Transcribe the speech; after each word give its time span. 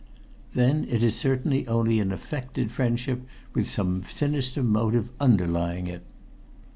"Then 0.55 0.87
it 0.89 1.03
is 1.03 1.15
certainly 1.15 1.67
only 1.67 1.99
an 1.99 2.11
affected 2.11 2.71
friendship, 2.71 3.21
with 3.53 3.69
some 3.69 4.03
sinister 4.05 4.63
motive 4.63 5.09
underlying 5.19 5.85
it." 5.85 6.01